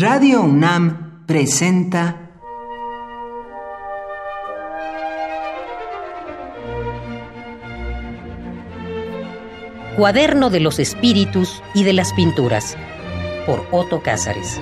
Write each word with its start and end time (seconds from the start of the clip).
Radio 0.00 0.40
UNAM 0.40 1.26
presenta 1.26 2.30
Cuaderno 9.98 10.48
de 10.48 10.60
los 10.60 10.78
Espíritus 10.78 11.62
y 11.74 11.84
de 11.84 11.92
las 11.92 12.14
Pinturas 12.14 12.78
por 13.44 13.66
Otto 13.72 14.02
Cázares. 14.02 14.58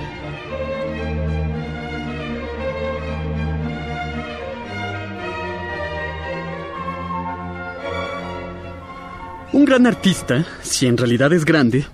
Un 9.53 9.63
gran 9.63 9.87
artista, 9.87 10.45
si 10.63 10.85
en 10.87 10.97
realidad 10.97 11.31
es 11.31 11.45
grande, 11.45 11.85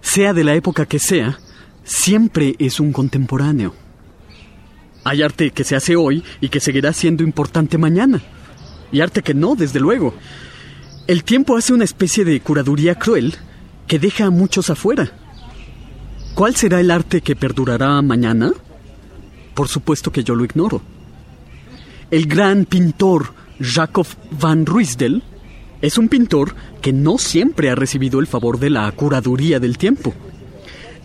sea 0.00 0.32
de 0.32 0.44
la 0.44 0.54
época 0.54 0.86
que 0.86 0.98
sea, 0.98 1.38
siempre 1.84 2.56
es 2.58 2.80
un 2.80 2.92
contemporáneo. 2.92 3.74
Hay 5.04 5.22
arte 5.22 5.50
que 5.50 5.64
se 5.64 5.76
hace 5.76 5.96
hoy 5.96 6.24
y 6.40 6.48
que 6.48 6.60
seguirá 6.60 6.92
siendo 6.92 7.22
importante 7.22 7.78
mañana. 7.78 8.22
Y 8.90 9.00
arte 9.00 9.22
que 9.22 9.34
no, 9.34 9.54
desde 9.54 9.80
luego. 9.80 10.14
El 11.06 11.24
tiempo 11.24 11.56
hace 11.56 11.72
una 11.72 11.84
especie 11.84 12.24
de 12.24 12.40
curaduría 12.40 12.94
cruel 12.94 13.34
que 13.86 13.98
deja 13.98 14.26
a 14.26 14.30
muchos 14.30 14.70
afuera. 14.70 15.12
¿Cuál 16.34 16.56
será 16.56 16.80
el 16.80 16.90
arte 16.90 17.20
que 17.20 17.36
perdurará 17.36 18.00
mañana? 18.02 18.52
Por 19.54 19.68
supuesto 19.68 20.10
que 20.10 20.24
yo 20.24 20.34
lo 20.34 20.44
ignoro. 20.44 20.80
El 22.10 22.26
gran 22.26 22.64
pintor 22.64 23.34
Jacob 23.60 24.06
van 24.30 24.66
Ruysdael 24.66 25.22
es 25.82 25.98
un 25.98 26.08
pintor 26.08 26.54
que 26.80 26.92
no 26.92 27.18
siempre 27.18 27.70
ha 27.70 27.74
recibido 27.74 28.18
el 28.18 28.26
favor 28.26 28.58
de 28.58 28.70
la 28.70 28.90
curaduría 28.92 29.60
del 29.60 29.76
tiempo. 29.76 30.14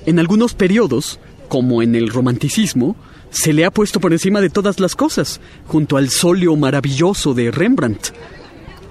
En 0.06 0.20
algunos 0.20 0.54
periodos, 0.54 1.20
como 1.48 1.82
en 1.82 1.96
el 1.96 2.10
romanticismo, 2.10 2.96
se 3.32 3.54
le 3.54 3.66
ha 3.66 3.72
puesto 3.72 4.00
por 4.00 4.14
encima 4.14 4.42
de 4.42 4.50
todas 4.50 4.80
las 4.80 4.96
cosas, 4.96 5.40
junto 5.68 5.98
al 5.98 6.10
sóleo 6.10 6.56
maravilloso 6.56 7.34
de 7.34 7.52
Rembrandt. 7.52 8.14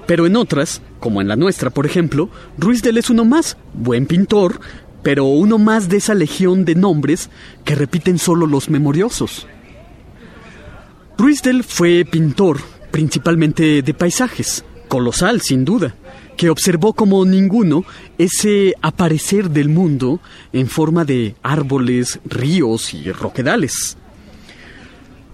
Pero 0.06 0.27
en 0.27 0.37
otras, 0.37 0.81
como 1.00 1.20
en 1.20 1.28
la 1.28 1.37
nuestra, 1.37 1.70
por 1.70 1.87
ejemplo, 1.87 2.31
Ruysdael 2.56 2.98
es 2.98 3.11
uno 3.11 3.25
más, 3.25 3.56
buen 3.75 4.06
pintor, 4.06 4.61
pero 5.03 5.25
uno 5.25 5.59
más 5.59 5.89
de 5.89 5.98
esa 5.98 6.15
legión 6.15 6.65
de 6.65 6.75
nombres 6.75 7.31
que 7.65 7.75
repiten 7.75 8.19
solo 8.19 8.47
los 8.47 8.70
memoriosos. 8.70 9.47
Ruysdael 11.17 11.65
fue 11.65 12.05
pintor, 12.05 12.61
principalmente 12.91 13.83
de 13.83 13.95
paisajes, 13.95 14.65
colosal 14.89 15.41
sin 15.41 15.65
duda, 15.65 15.95
que 16.39 16.50
observó 16.50 16.94
como 16.94 17.25
ninguno 17.27 17.84
ese 18.17 18.75
aparecer 18.81 19.50
del 19.50 19.69
mundo 19.69 20.20
en 20.53 20.69
forma 20.69 21.05
de 21.05 21.34
árboles, 21.42 22.20
ríos 22.25 22.94
y 22.94 23.11
roquedales. 23.11 23.98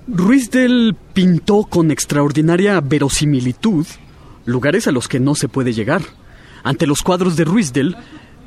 Ruysdael 0.09 0.97
pintó 1.13 1.65
con 1.65 1.91
extraordinaria 1.91 2.81
verosimilitud 2.81 3.87
lugares 4.47 4.87
a 4.87 4.93
los 4.93 5.07
que 5.07 5.21
no 5.21 5.35
se 5.35 5.49
puede 5.49 5.75
llegar. 5.75 6.03
Ante 6.63 6.87
los 6.87 7.03
cuadros 7.03 7.37
de 7.37 7.45
Ruysdael, 7.45 7.97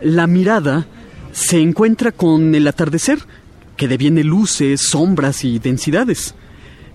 la 0.01 0.25
mirada 0.25 0.87
se 1.31 1.59
encuentra 1.61 2.11
con 2.11 2.55
el 2.55 2.67
atardecer, 2.67 3.19
que 3.75 3.87
deviene 3.87 4.23
luces, 4.23 4.81
sombras 4.89 5.43
y 5.43 5.59
densidades. 5.59 6.33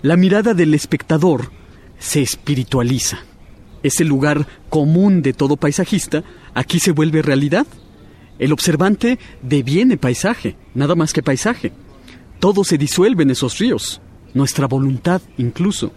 La 0.01 0.17
mirada 0.17 0.53
del 0.53 0.73
espectador 0.73 1.51
se 1.99 2.21
espiritualiza. 2.21 3.19
Ese 3.83 4.05
lugar 4.05 4.47
común 4.69 5.21
de 5.21 5.33
todo 5.33 5.57
paisajista 5.57 6.23
aquí 6.53 6.79
se 6.79 6.91
vuelve 6.91 7.21
realidad. 7.21 7.67
El 8.39 8.53
observante 8.53 9.19
deviene 9.41 9.97
paisaje, 9.97 10.55
nada 10.73 10.95
más 10.95 11.13
que 11.13 11.21
paisaje. 11.21 11.71
Todo 12.39 12.63
se 12.63 12.77
disuelve 12.77 13.23
en 13.23 13.31
esos 13.31 13.59
ríos, 13.59 14.01
nuestra 14.33 14.67
voluntad 14.67 15.21
incluso. 15.37 15.93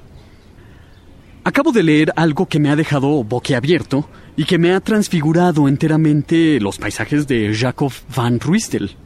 Acabo 1.44 1.70
de 1.70 1.84
leer 1.84 2.12
algo 2.16 2.46
que 2.46 2.58
me 2.58 2.70
ha 2.70 2.76
dejado 2.76 3.22
boquiabierto 3.22 4.08
y 4.36 4.44
que 4.44 4.58
me 4.58 4.72
ha 4.72 4.80
transfigurado 4.80 5.68
enteramente 5.68 6.60
los 6.60 6.76
paisajes 6.76 7.28
de 7.28 7.54
Jacob 7.54 7.92
van 8.14 8.40
Ruysdael. 8.40 8.96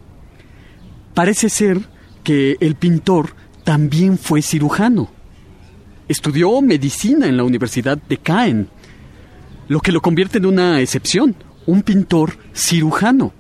Parece 1.13 1.51
ser 1.51 1.81
que 2.25 2.57
el 2.61 2.77
pintor 2.77 3.35
también 3.63 4.17
fue 4.17 4.41
cirujano. 4.41 5.11
Estudió 6.11 6.61
medicina 6.61 7.29
en 7.29 7.37
la 7.37 7.45
Universidad 7.45 7.97
de 7.97 8.17
Caen, 8.17 8.67
lo 9.69 9.79
que 9.79 9.93
lo 9.93 10.01
convierte 10.01 10.39
en 10.39 10.47
una 10.47 10.81
excepción, 10.81 11.37
un 11.67 11.83
pintor 11.83 12.33
cirujano. 12.53 13.33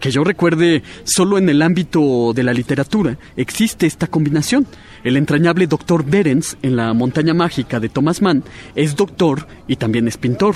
Que 0.00 0.10
yo 0.10 0.24
recuerde, 0.24 0.82
solo 1.04 1.36
en 1.36 1.50
el 1.50 1.60
ámbito 1.60 2.32
de 2.32 2.44
la 2.44 2.54
literatura 2.54 3.18
existe 3.36 3.86
esta 3.86 4.06
combinación. 4.06 4.66
El 5.04 5.18
entrañable 5.18 5.66
doctor 5.66 6.02
Berens 6.02 6.56
en 6.62 6.76
La 6.76 6.94
montaña 6.94 7.34
mágica 7.34 7.78
de 7.78 7.90
Thomas 7.90 8.22
Mann 8.22 8.42
es 8.74 8.96
doctor 8.96 9.46
y 9.68 9.76
también 9.76 10.08
es 10.08 10.16
pintor. 10.16 10.54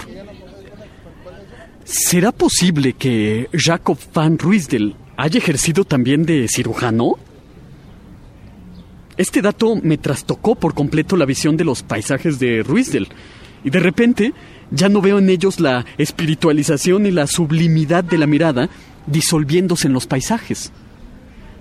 ¿Será 1.84 2.32
posible 2.32 2.94
que 2.94 3.50
Jacob 3.52 3.98
van 4.14 4.38
Ruysdael 4.38 4.96
haya 5.18 5.36
ejercido 5.36 5.84
también 5.84 6.24
de 6.24 6.48
cirujano? 6.48 7.18
Este 9.16 9.40
dato 9.40 9.76
me 9.82 9.96
trastocó 9.96 10.56
por 10.56 10.74
completo 10.74 11.16
la 11.16 11.24
visión 11.24 11.56
de 11.56 11.64
los 11.64 11.82
paisajes 11.82 12.38
de 12.38 12.62
Ruysdael 12.62 13.08
y 13.64 13.70
de 13.70 13.80
repente 13.80 14.34
ya 14.70 14.88
no 14.88 15.00
veo 15.00 15.18
en 15.18 15.30
ellos 15.30 15.58
la 15.58 15.86
espiritualización 15.96 17.06
y 17.06 17.10
la 17.10 17.26
sublimidad 17.26 18.04
de 18.04 18.18
la 18.18 18.26
mirada 18.26 18.68
disolviéndose 19.06 19.86
en 19.86 19.94
los 19.94 20.06
paisajes. 20.06 20.70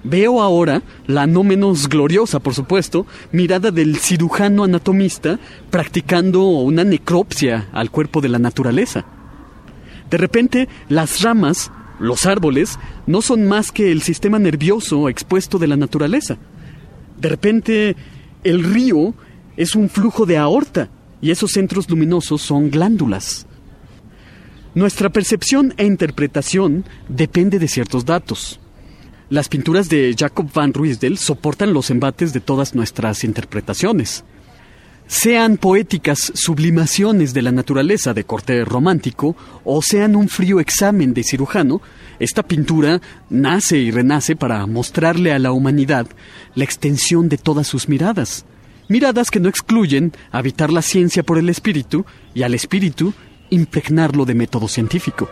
Veo 0.03 0.41
ahora 0.41 0.83
la 1.07 1.27
no 1.27 1.43
menos 1.43 1.87
gloriosa, 1.87 2.39
por 2.39 2.53
supuesto, 2.53 3.07
mirada 3.31 3.71
del 3.71 3.95
cirujano 3.97 4.63
anatomista 4.65 5.39
practicando 5.69 6.43
una 6.43 6.83
necropsia 6.83 7.69
al 7.71 7.89
cuerpo 7.89 8.21
de 8.21 8.29
la 8.29 8.37
naturaleza. 8.37 9.05
De 10.09 10.17
repente, 10.17 10.67
las 10.89 11.21
ramas, 11.21 11.71
los 11.99 12.25
árboles, 12.25 12.77
no 13.07 13.21
son 13.21 13.47
más 13.47 13.71
que 13.71 13.91
el 13.91 14.01
sistema 14.01 14.39
nervioso 14.39 15.09
expuesto 15.09 15.57
de 15.57 15.67
la 15.67 15.77
naturaleza. 15.77 16.37
De 17.17 17.29
repente, 17.29 17.95
el 18.43 18.63
río 18.63 19.13
es 19.57 19.75
un 19.75 19.89
flujo 19.89 20.25
de 20.25 20.37
aorta 20.37 20.89
y 21.21 21.31
esos 21.31 21.51
centros 21.51 21.89
luminosos 21.89 22.41
son 22.41 22.69
glándulas. 22.69 23.47
Nuestra 24.73 25.09
percepción 25.09 25.73
e 25.77 25.85
interpretación 25.85 26.85
depende 27.07 27.59
de 27.59 27.67
ciertos 27.67 28.05
datos. 28.05 28.59
Las 29.29 29.47
pinturas 29.47 29.89
de 29.89 30.13
Jacob 30.17 30.51
van 30.53 30.73
Ruysdael 30.73 31.17
soportan 31.17 31.73
los 31.73 31.89
embates 31.89 32.33
de 32.33 32.41
todas 32.41 32.75
nuestras 32.75 33.23
interpretaciones. 33.23 34.23
Sean 35.07 35.57
poéticas 35.57 36.31
sublimaciones 36.33 37.33
de 37.33 37.43
la 37.43 37.51
naturaleza 37.51 38.15
de 38.15 38.23
corte 38.23 38.65
romántico 38.65 39.35
o 39.63 39.81
sean 39.83 40.15
un 40.15 40.29
frío 40.29 40.59
examen 40.59 41.13
de 41.13 41.23
cirujano, 41.23 41.81
esta 42.19 42.41
pintura 42.41 43.01
nace 43.29 43.77
y 43.77 43.91
renace 43.91 44.35
para 44.35 44.65
mostrarle 44.65 45.31
a 45.31 45.39
la 45.39 45.51
humanidad 45.51 46.07
la 46.55 46.63
extensión 46.63 47.29
de 47.29 47.37
todas 47.37 47.67
sus 47.67 47.87
miradas. 47.87 48.45
Miradas 48.87 49.29
que 49.29 49.39
no 49.39 49.47
excluyen 49.47 50.11
habitar 50.31 50.71
la 50.71 50.81
ciencia 50.81 51.21
por 51.21 51.37
el 51.37 51.49
espíritu 51.49 52.05
y 52.33 52.41
al 52.41 52.55
espíritu 52.55 53.13
impregnarlo 53.51 54.25
de 54.25 54.33
método 54.33 54.67
científico. 54.67 55.29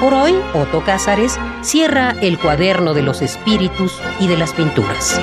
Por 0.00 0.14
hoy, 0.14 0.34
Otto 0.54 0.82
Cázares 0.84 1.38
cierra 1.60 2.16
el 2.22 2.38
cuaderno 2.38 2.94
de 2.94 3.02
los 3.02 3.22
espíritus 3.22 3.92
y 4.18 4.28
de 4.28 4.38
las 4.38 4.54
pinturas. 4.54 5.20